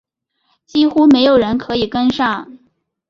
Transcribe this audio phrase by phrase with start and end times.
[0.65, 2.51] 几乎没有人可以跟上